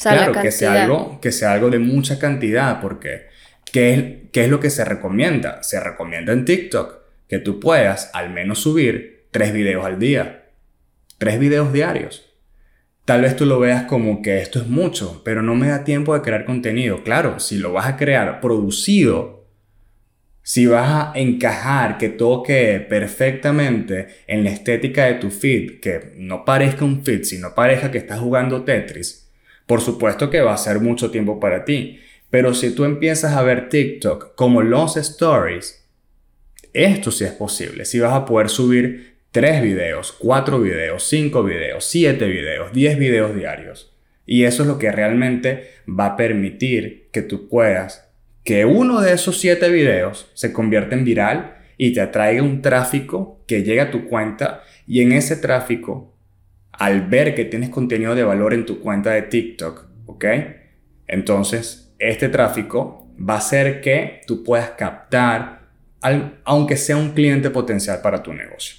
[0.00, 3.28] claro, que sea, algo, que sea algo de mucha cantidad, porque
[3.72, 5.62] ¿qué es, ¿qué es lo que se recomienda?
[5.62, 10.50] Se recomienda en TikTok que tú puedas al menos subir tres videos al día,
[11.18, 12.26] tres videos diarios.
[13.04, 16.14] Tal vez tú lo veas como que esto es mucho, pero no me da tiempo
[16.14, 17.02] de crear contenido.
[17.02, 19.40] Claro, si lo vas a crear producido
[20.42, 26.44] si vas a encajar, que toque perfectamente en la estética de tu feed, que no
[26.44, 29.30] parezca un feed, sino parezca que estás jugando Tetris,
[29.66, 32.00] por supuesto que va a ser mucho tiempo para ti.
[32.30, 35.86] Pero si tú empiezas a ver TikTok como los stories,
[36.72, 37.84] esto sí es posible.
[37.84, 43.34] Si vas a poder subir 3 videos, 4 videos, 5 videos, 7 videos, 10 videos
[43.34, 43.92] diarios.
[44.26, 48.10] Y eso es lo que realmente va a permitir que tú puedas
[48.44, 53.42] que uno de esos siete videos se convierta en viral y te atraiga un tráfico
[53.46, 56.16] que llega a tu cuenta y en ese tráfico
[56.72, 60.24] al ver que tienes contenido de valor en tu cuenta de TikTok, ¿ok?
[61.06, 65.60] Entonces, este tráfico va a hacer que tú puedas captar,
[66.44, 68.76] aunque sea un cliente potencial para tu negocio.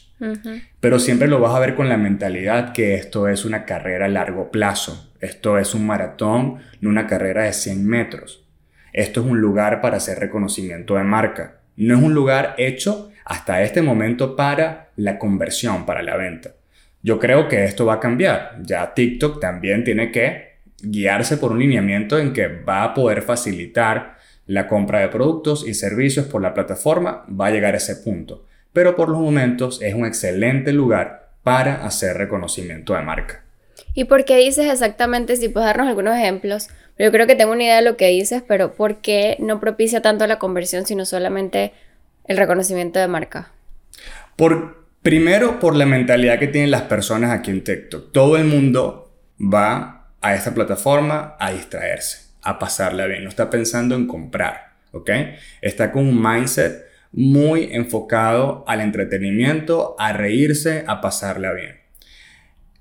[0.79, 4.09] Pero siempre lo vas a ver con la mentalidad que esto es una carrera a
[4.09, 5.11] largo plazo.
[5.19, 8.45] Esto es un maratón, no una carrera de 100 metros.
[8.93, 11.61] Esto es un lugar para hacer reconocimiento de marca.
[11.77, 16.51] No es un lugar hecho hasta este momento para la conversión, para la venta.
[17.01, 18.57] Yo creo que esto va a cambiar.
[18.61, 20.50] Ya TikTok también tiene que
[20.83, 25.73] guiarse por un lineamiento en que va a poder facilitar la compra de productos y
[25.73, 27.25] servicios por la plataforma.
[27.29, 31.85] Va a llegar a ese punto pero por los momentos es un excelente lugar para
[31.85, 33.43] hacer reconocimiento de marca.
[33.93, 36.69] ¿Y por qué dices exactamente, si puedes darnos algunos ejemplos?
[36.97, 40.01] Yo creo que tengo una idea de lo que dices, pero ¿por qué no propicia
[40.01, 41.73] tanto la conversión, sino solamente
[42.25, 43.51] el reconocimiento de marca?
[44.35, 48.11] Por, primero, por la mentalidad que tienen las personas aquí en TikTok.
[48.11, 53.23] Todo el mundo va a esta plataforma a distraerse, a pasarla bien.
[53.23, 55.09] No está pensando en comprar, ¿ok?
[55.61, 61.81] Está con un mindset muy enfocado al entretenimiento, a reírse, a pasarla bien.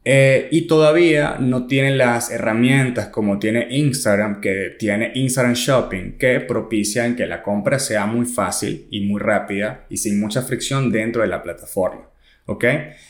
[0.02, 6.40] Eh, y todavía no tiene las herramientas como tiene Instagram, que tiene Instagram Shopping, que
[6.40, 11.22] propician que la compra sea muy fácil y muy rápida y sin mucha fricción dentro
[11.22, 12.08] de la plataforma.
[12.46, 12.64] ¿Ok?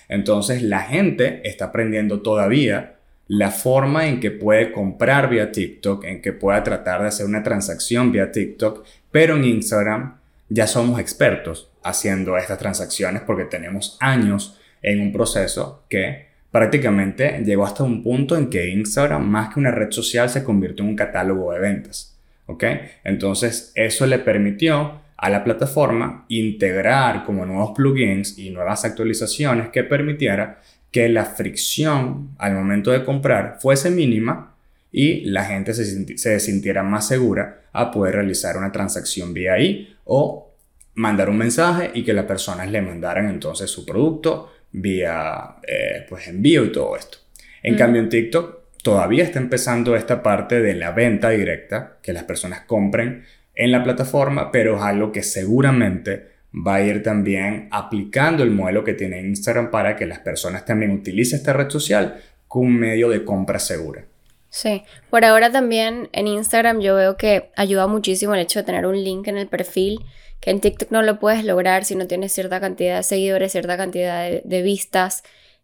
[0.09, 3.00] Entonces la gente está aprendiendo todavía
[3.31, 7.45] la forma en que puede comprar vía TikTok, en que pueda tratar de hacer una
[7.45, 10.17] transacción vía TikTok, pero en Instagram
[10.49, 17.65] ya somos expertos haciendo estas transacciones porque tenemos años en un proceso que prácticamente llegó
[17.65, 20.97] hasta un punto en que Instagram, más que una red social, se convirtió en un
[20.97, 22.19] catálogo de ventas.
[22.47, 22.65] ¿Ok?
[23.05, 29.85] Entonces, eso le permitió a la plataforma integrar como nuevos plugins y nuevas actualizaciones que
[29.85, 30.59] permitiera
[30.91, 34.55] que la fricción al momento de comprar fuese mínima
[34.93, 39.97] y la gente se, se sintiera más segura a poder realizar una transacción vía ahí
[40.05, 40.53] o
[40.95, 46.29] mandar un mensaje y que las personas le mandaran entonces su producto vía eh, pues
[46.29, 47.19] envío y todo esto.
[47.63, 47.79] En mm.
[47.79, 52.63] cambio en TikTok todavía está empezando esta parte de la venta directa, que las personas
[52.63, 53.25] compren
[53.55, 58.85] en la plataforma, pero es algo que seguramente va a ir también aplicando el modelo
[58.85, 63.09] que tiene Instagram para que las personas también utilicen esta red social como un medio
[63.09, 64.05] de compra segura.
[64.49, 68.85] Sí, por ahora también en Instagram yo veo que ayuda muchísimo el hecho de tener
[68.85, 70.01] un link en el perfil,
[70.41, 73.77] que en TikTok no lo puedes lograr si no tienes cierta cantidad de seguidores, cierta
[73.77, 75.23] cantidad de, vistas,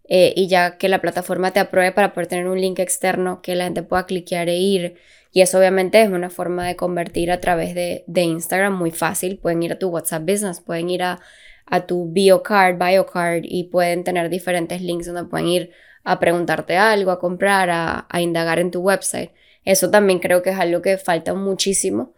[0.09, 3.57] eh, y ya que la plataforma te apruebe para poder tener un link externo que
[3.57, 4.97] la gente pueda cliquear e ir.
[5.37, 9.37] Y eso obviamente es una forma de convertir a través de, Instagram muy fácil.
[9.37, 11.21] Pueden ir a tu WhatsApp Business, pueden ir a,
[11.67, 15.73] a tu BioCard, BioCard y pueden tener diferentes links donde pueden ir
[16.05, 19.31] a preguntarte algo, a comprar, a, indagar en tu website.
[19.63, 22.15] Eso también creo que es algo que falta muchísimo.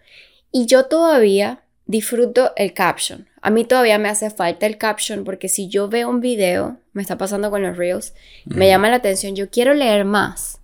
[0.52, 3.26] Y yo todavía disfruto el caption.
[3.42, 7.02] A mí todavía me hace falta el caption porque si yo veo un video, me
[7.02, 10.60] está pasando con los reels, me llama la atención, yo quiero leer más.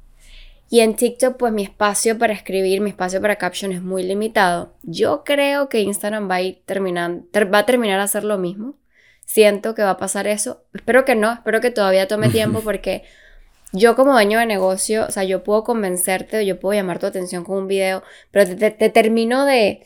[0.75, 4.75] Y en TikTok, pues mi espacio para escribir, mi espacio para caption es muy limitado.
[4.83, 8.75] Yo creo que Instagram va a ir terminando, va a terminar a hacer lo mismo
[9.25, 10.65] siento que va a pasar eso.
[10.75, 13.05] Espero que no, espero que todavía tome tiempo porque
[13.73, 17.45] yo como dueño de negocio, o sea, yo puedo convencerte, yo puedo llamar tu atención
[17.45, 19.85] con un video, pero te, termino de...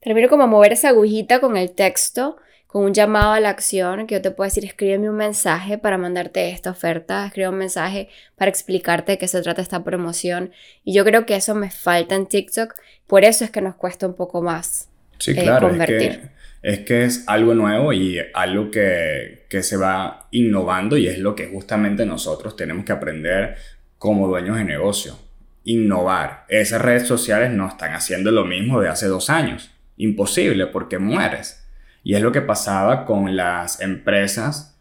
[0.00, 2.36] Termino como a mover esa agujita con el texto,
[2.72, 5.98] con un llamado a la acción, que yo te puedo decir, escríbeme un mensaje para
[5.98, 10.52] mandarte esta oferta, escribe un mensaje para explicarte de qué se trata esta promoción.
[10.82, 12.74] Y yo creo que eso me falta en TikTok,
[13.06, 16.32] por eso es que nos cuesta un poco más sí, claro, convertir
[16.62, 21.48] es que es algo nuevo y algo que, se va innovando y es lo que
[21.48, 23.56] justamente nosotros tenemos que aprender
[23.98, 25.18] como dueños de negocio.
[25.64, 26.46] Innovar.
[26.48, 29.70] Esas redes sociales no están haciendo lo mismo de hace dos años.
[29.96, 31.61] Imposible porque mueres.
[32.04, 34.78] Y es lo que pasaba con las empresas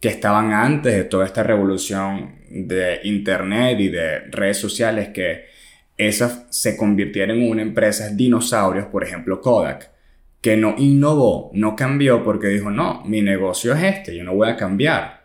[0.00, 5.46] que estaban antes de toda esta revolución de Internet y de redes sociales que
[5.96, 9.94] esas se convirtieron en una empresa dinosaurios, por ejemplo Kodak
[10.44, 14.50] que no innovó, no cambió porque dijo, no, mi negocio es este, yo no voy
[14.50, 15.24] a cambiar.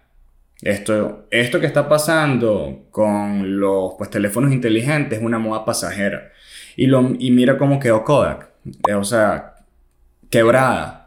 [0.61, 6.31] Esto, esto que está pasando con los pues, teléfonos inteligentes es una moda pasajera.
[6.77, 8.49] Y, lo, y mira cómo quedó Kodak.
[8.95, 9.55] O sea,
[10.29, 10.98] quebrada.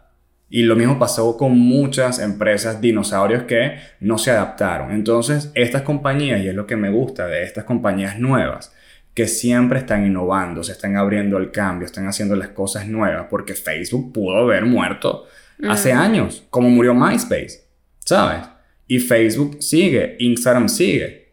[0.54, 4.92] Y lo mismo pasó con muchas empresas dinosaurios que no se adaptaron.
[4.92, 8.70] Entonces, estas compañías, y es lo que me gusta de estas compañías nuevas,
[9.14, 13.54] que siempre están innovando, se están abriendo al cambio, están haciendo las cosas nuevas, porque
[13.54, 15.24] Facebook pudo haber muerto
[15.66, 17.64] hace años, como murió MySpace,
[18.00, 18.44] ¿sabes?
[18.86, 21.32] Y Facebook sigue, Instagram sigue.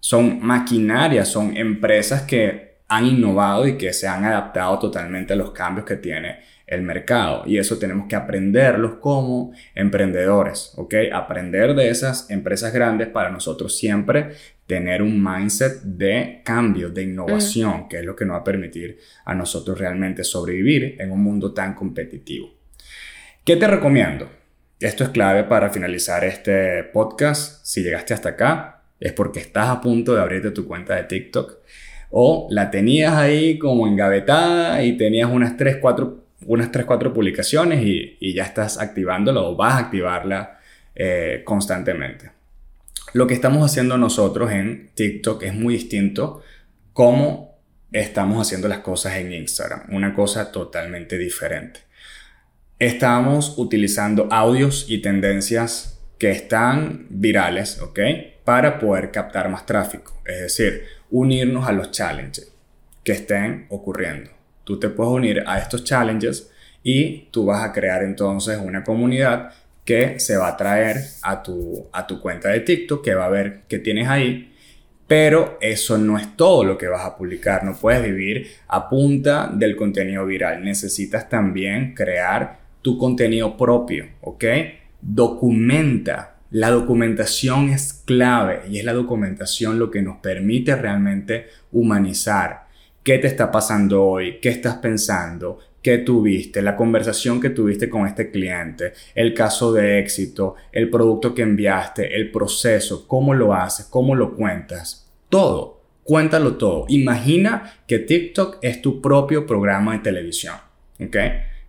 [0.00, 5.52] son maquinarias, son empresas que han innovado y que se han adaptado totalmente a los
[5.52, 7.44] cambios que tiene el mercado.
[7.46, 10.94] Y eso tenemos que aprenderlos como emprendedores, ¿ok?
[11.12, 14.32] Aprender de esas empresas grandes para nosotros siempre
[14.66, 17.88] tener un mindset de cambio, de innovación, mm.
[17.88, 21.54] que es lo que nos va a permitir a nosotros realmente sobrevivir en un mundo
[21.54, 22.52] tan competitivo.
[23.44, 24.28] ¿Qué te recomiendo?
[24.80, 27.64] Esto es clave para finalizar este podcast.
[27.64, 31.58] Si llegaste hasta acá, es porque estás a punto de abrirte tu cuenta de TikTok
[32.10, 37.82] o la tenías ahí como engavetada y tenías unas 3, 4, unas 3, 4 publicaciones
[37.84, 40.60] y, ya estás activándola o vas a activarla
[40.94, 42.30] eh, constantemente.
[43.12, 46.42] Lo que estamos haciendo nosotros en TikTok es muy distinto
[46.92, 47.58] como
[47.92, 49.84] estamos haciendo las cosas en Instagram.
[49.90, 51.80] Una cosa totalmente diferente.
[52.78, 58.00] Estamos utilizando audios y tendencias que están virales, ¿ok?
[58.44, 60.20] Para poder captar más tráfico.
[60.26, 62.52] Es decir, unirnos a los challenges
[63.02, 64.35] que estén ocurriendo.
[64.66, 66.50] Tú te puedes unir a estos challenges
[66.82, 69.52] y tú vas a crear entonces una comunidad
[69.84, 73.30] que se va a traer a tu, a tu cuenta de TikTok, que va a
[73.30, 74.52] ver que tienes ahí.
[75.06, 77.62] Pero eso no es todo lo que vas a publicar.
[77.62, 80.64] No puedes vivir a punta del contenido viral.
[80.64, 84.44] Necesitas también crear tu contenido propio, ¿ok?
[85.00, 86.38] Documenta.
[86.50, 92.65] La documentación es clave y es la documentación lo que nos permite realmente humanizar.
[93.06, 94.40] ¿Qué te está pasando hoy?
[94.42, 95.60] ¿Qué estás pensando?
[95.80, 101.32] que tuviste, la conversación que tuviste con este cliente, el caso de éxito, el producto
[101.32, 105.08] que enviaste, el proceso, cómo lo haces, cómo lo cuentas.
[105.28, 106.86] Todo, cuéntalo todo.
[106.88, 110.56] Imagina que TikTok es tu propio programa de televisión,
[110.98, 111.16] ¿ok?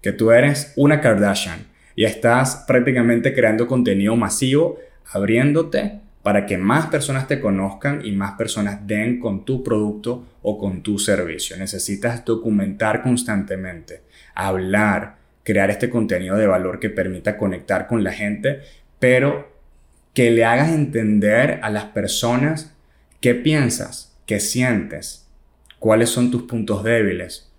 [0.01, 4.79] Que tú eres una Kardashian y estás prácticamente creando contenido masivo,
[5.11, 10.57] abriéndote para que más personas te conozcan y más personas den con tu producto o
[10.57, 11.55] con tu servicio.
[11.55, 14.01] Necesitas documentar constantemente,
[14.35, 18.59] hablar, crear este contenido de valor que permita conectar con la gente,
[18.99, 19.53] pero
[20.13, 22.73] que le hagas entender a las personas
[23.21, 25.29] qué piensas, qué sientes,
[25.79, 27.53] cuáles son tus puntos débiles.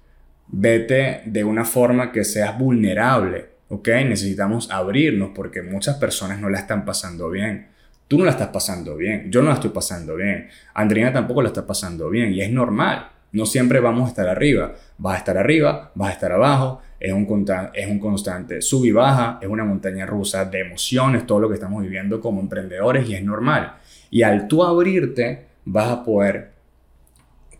[0.46, 3.88] Vete de una forma que seas vulnerable, ¿ok?
[4.04, 7.77] Necesitamos abrirnos porque muchas personas no la están pasando bien
[8.08, 11.48] Tú no la estás pasando bien, yo no la estoy pasando bien, Andrina tampoco la
[11.48, 13.10] está pasando bien y es normal.
[13.30, 14.72] No siempre vamos a estar arriba.
[14.96, 16.80] Vas a estar arriba, vas a estar abajo.
[16.98, 21.40] Es un, es un constante sub y baja, es una montaña rusa de emociones, todo
[21.40, 23.74] lo que estamos viviendo como emprendedores y es normal.
[24.10, 26.52] Y al tú abrirte, vas a poder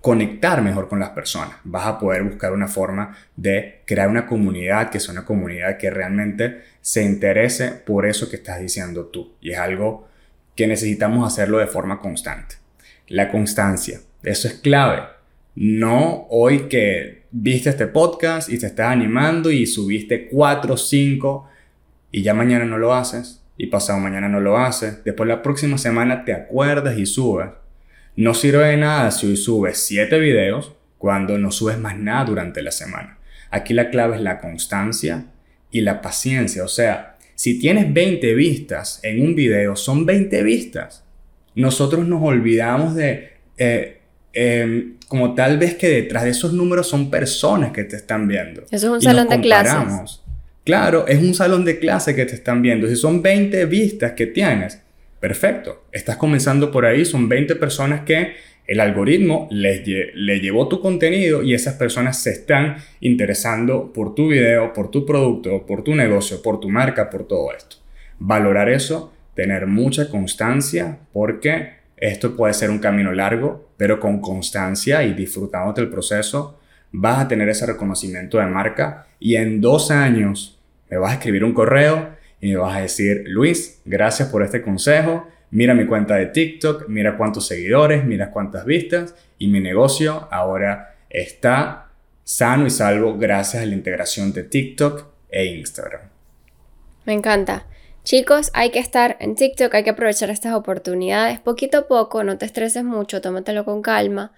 [0.00, 1.56] conectar mejor con las personas.
[1.64, 5.90] Vas a poder buscar una forma de crear una comunidad que sea una comunidad que
[5.90, 9.34] realmente se interese por eso que estás diciendo tú.
[9.40, 10.08] Y es algo
[10.58, 12.56] que necesitamos hacerlo de forma constante.
[13.06, 15.04] La constancia, eso es clave.
[15.54, 21.48] No hoy que viste este podcast y te estás animando y subiste 4 o 5
[22.10, 25.04] y ya mañana no lo haces y pasado mañana no lo haces.
[25.04, 27.50] Después la próxima semana te acuerdas y subes.
[28.16, 32.62] No sirve de nada si hoy subes 7 videos cuando no subes más nada durante
[32.62, 33.18] la semana.
[33.52, 35.26] Aquí la clave es la constancia
[35.70, 36.64] y la paciencia.
[36.64, 41.04] O sea, si tienes 20 vistas en un video, son 20 vistas.
[41.54, 44.00] Nosotros nos olvidamos de, eh,
[44.32, 48.62] em, como tal vez que detrás de esos números son personas que te están viendo.
[48.72, 50.20] Eso es un salón de clases.
[50.64, 52.88] Claro, es un salón de clase que te están viendo.
[52.88, 54.80] Si son 20 vistas que tienes,
[55.20, 55.84] perfecto.
[55.92, 58.34] Estás comenzando por ahí, son 20 personas que
[58.68, 59.82] el algoritmo le,
[60.40, 65.64] llevó tu contenido y esas personas se están interesando por tu video, por tu producto,
[65.66, 67.76] por tu negocio, por tu marca, por todo esto.
[68.18, 75.02] Valorar eso, tener mucha constancia porque esto puede ser un camino largo, pero con constancia
[75.02, 76.60] y disfrutando del proceso
[76.92, 81.42] vas a tener ese reconocimiento de marca y en dos años me vas a escribir
[81.44, 86.16] un correo y me vas a decir, Luis, gracias por este consejo mira mi cuenta
[86.16, 91.90] de TikTok, mira cuántos seguidores, mira cuántas vistas y mi negocio ahora está
[92.24, 96.02] sano y salvo gracias a la integración de TikTok e Instagram.
[97.04, 97.66] Me encanta.
[98.04, 102.38] Chicos, hay que estar en TikTok, hay que aprovechar estas oportunidades poquito a poco, no
[102.38, 104.32] te estreses mucho, tómatelo con calma.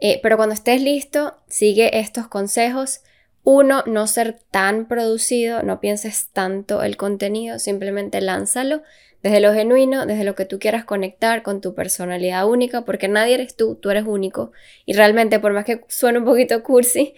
[0.00, 3.02] Eh, pero cuando estés listo, sigue estos consejos.
[3.44, 8.82] Uno, no ser tan producido, no pienses tanto el contenido, simplemente lánzalo
[9.22, 13.34] desde lo genuino, desde lo que tú quieras conectar con tu personalidad única, porque nadie
[13.34, 14.52] eres tú, tú eres único.
[14.84, 17.14] Y realmente, por más que suene un poquito cursi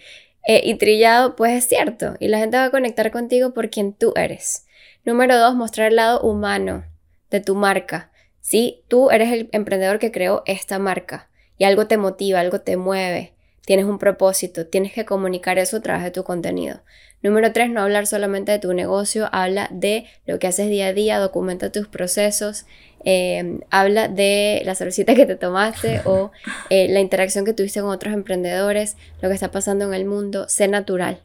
[0.47, 2.15] eh, y trillado, pues es cierto.
[2.19, 4.67] Y la gente va a conectar contigo por quien tú eres.
[5.03, 6.85] Número dos, mostrar el lado humano
[7.31, 8.11] de tu marca.
[8.39, 12.77] Si tú eres el emprendedor que creó esta marca y algo te motiva, algo te
[12.77, 13.33] mueve,
[13.65, 16.81] tienes un propósito, tienes que comunicar eso a través de tu contenido.
[17.21, 20.93] Número tres, no hablar solamente de tu negocio, habla de lo que haces día a
[20.93, 22.65] día, documenta tus procesos,
[23.03, 26.31] em, habla de la cervecita que te tomaste o
[26.69, 30.47] eh, la interacción que tuviste con otros emprendedores, lo que está pasando en el mundo,
[30.47, 31.23] sé natural.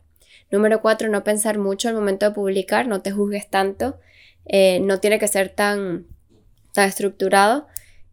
[0.50, 4.00] Número cuatro, no pensar mucho al momento de publicar, no te juzgues tanto,
[4.46, 6.06] eh, no tiene que ser tan,
[6.72, 7.68] tan estructurado,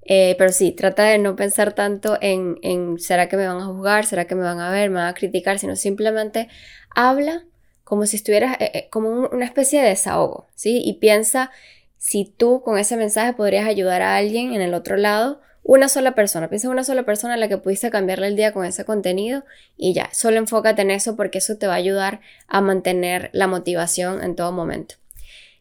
[0.07, 4.05] eh, pero sí, trata de no pensar tanto en, ¿será que me van a juzgar?
[4.05, 4.89] ¿Será que me van a ver?
[4.89, 5.59] ¿Me van a criticar?
[5.59, 6.47] Sino simplemente
[6.95, 7.43] habla
[7.83, 10.81] como si estuvieras, eh, eh, como una especie de desahogo, ¿sí?
[10.83, 11.51] Y piensa
[11.97, 16.15] si tú con ese mensaje podrías ayudar a alguien en el otro lado, una sola
[16.15, 18.85] persona, piensa en una sola persona a la que pudiste cambiarle el día con ese
[18.85, 19.43] contenido
[19.75, 23.47] y ya, solo enfócate en eso porque eso te va a ayudar a mantener la
[23.47, 24.95] motivación en todo momento.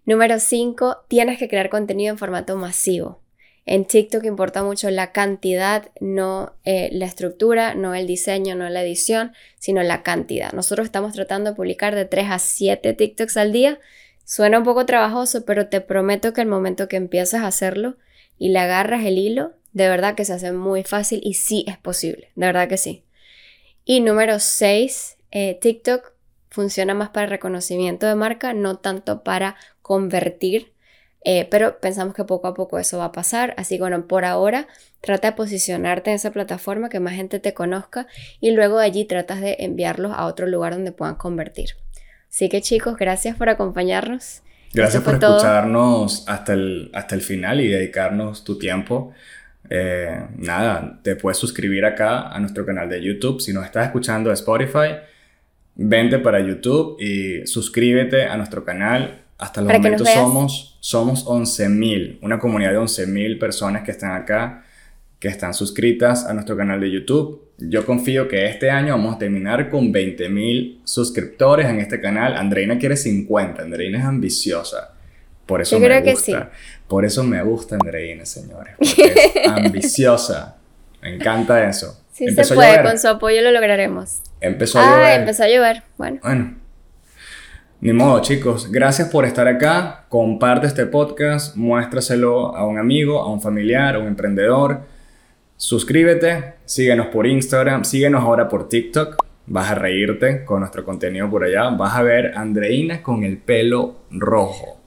[0.05, 3.26] Número 5, tienes que crear contenido en formato masivo.
[3.67, 8.83] En TikTok importa mucho la cantidad, no eh, la estructura, no el diseño, no la
[8.83, 10.53] edición, sino la cantidad.
[10.53, 13.81] Nosotros estamos tratando de publicar de 3 a 7 TikToks al día.
[14.25, 17.97] Suena un poco trabajoso, pero te prometo que el momento que empiezas a hacerlo
[18.39, 21.77] y le agarras el hilo, de verdad que se hace muy fácil y sí es
[21.77, 23.03] posible, de verdad que sí.
[23.85, 26.13] Y número 6, eh, TikTok
[26.51, 30.73] funciona más para reconocimiento de marca, no tanto para convertir
[31.29, 33.53] eh, pero pensamos que poco a poco eso va a pasar.
[33.57, 34.69] Así que bueno, por ahora
[35.01, 38.07] trata de posicionarte en esa plataforma, que más gente te conozca
[38.41, 41.71] y luego de allí tratas de enviarlos a otro lugar donde puedan convertir.
[42.31, 44.43] Así que chicos, gracias por acompañarnos.
[44.73, 49.13] Gracias por escucharnos hasta el, hasta el final y dedicarnos tu tiempo.
[49.69, 53.41] Eh, nada, te puedes suscribir acá a nuestro canal de YouTube.
[53.41, 54.95] Si nos estás escuchando de Spotify,
[55.75, 62.39] vente para YouTube y suscríbete a nuestro canal hasta el momento somos, somos 11.000, una
[62.39, 64.65] comunidad de 11.000 personas que están acá,
[65.19, 67.43] que están suscritas a nuestro canal de YouTube.
[67.59, 72.37] Yo confío que este año vamos a terminar con 20.000 suscriptores en este canal.
[72.37, 74.93] Andreina quiere 50, Andreina es ambiciosa.
[75.47, 76.51] Por eso me gusta.
[76.89, 78.75] Por eso me gusta Andreina, señores.
[78.79, 80.57] Porque es ambiciosa.
[81.03, 82.03] Me encanta eso.
[82.13, 84.21] Sí se puede, con su apoyo lo lograremos.
[84.41, 85.83] Empezó a ah, empezó a llover.
[85.99, 86.19] Bueno.
[86.23, 86.57] Bueno,
[87.81, 88.71] ni modo, chicos.
[88.73, 90.07] Gracias por estar acá.
[90.09, 94.81] Comparte este podcast, muéstraselo a un amigo, a un familiar, a un emprendedor.
[95.57, 99.17] Suscríbete, síguenos por Instagram, síguenos ahora por TikTok.
[99.47, 101.69] Vas a reírte con nuestro contenido por allá.
[101.69, 104.81] Vas a ver a Andreina con el pelo rojo.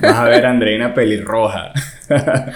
[0.00, 1.72] Vas a ver a Andreina pelirroja.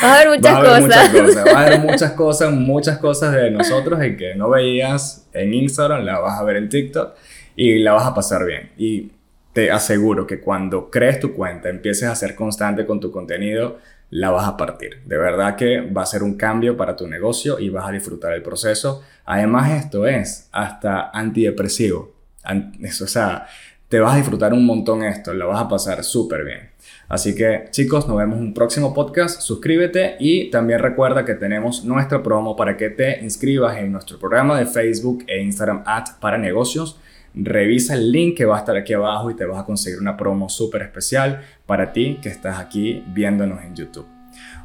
[0.00, 0.80] Vas a ver muchas cosas.
[0.82, 1.44] Muchas cosas.
[1.44, 6.04] Vas a ver muchas cosas, muchas cosas de nosotros en que no veías en Instagram,
[6.04, 7.14] la vas a ver en TikTok
[7.56, 8.70] y la vas a pasar bien.
[8.78, 9.10] Y
[9.58, 13.78] te aseguro que cuando crees tu cuenta, empieces a ser constante con tu contenido,
[14.10, 15.02] la vas a partir.
[15.04, 18.34] De verdad que va a ser un cambio para tu negocio y vas a disfrutar
[18.34, 19.02] el proceso.
[19.24, 22.14] Además, esto es hasta antidepresivo.
[22.46, 23.48] o sea,
[23.88, 26.70] te vas a disfrutar un montón esto, lo vas a pasar súper bien.
[27.08, 29.40] Así que chicos, nos vemos en un próximo podcast.
[29.40, 34.56] Suscríbete y también recuerda que tenemos nuestra promo para que te inscribas en nuestro programa
[34.56, 37.00] de Facebook e Instagram at para negocios
[37.34, 40.16] Revisa el link que va a estar aquí abajo y te vas a conseguir una
[40.16, 44.06] promo súper especial para ti que estás aquí viéndonos en YouTube.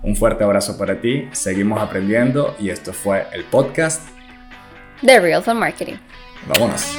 [0.02, 4.02] Un fuerte abrazo para ti, seguimos aprendiendo y esto fue el podcast
[5.02, 5.96] The Real Fun Marketing.
[6.48, 6.94] Vámonos.